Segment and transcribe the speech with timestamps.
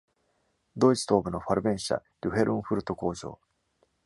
[0.75, 3.37] ドイツ東部のファルベン社デュヘルンフルト工場。